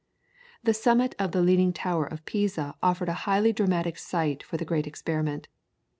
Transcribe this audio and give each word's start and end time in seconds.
The 0.63 0.73
summit 0.73 1.13
of 1.19 1.31
the 1.31 1.43
Leaning 1.43 1.73
Tower 1.73 2.07
of 2.07 2.25
Pisa 2.25 2.73
offered 2.81 3.07
a 3.07 3.13
highly 3.29 3.53
dramatic 3.53 3.99
site 3.99 4.41
for 4.41 4.57
the 4.57 4.65
great 4.65 4.87
experiment. 4.87 5.47